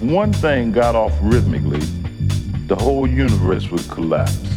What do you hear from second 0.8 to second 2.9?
off rhythmically, the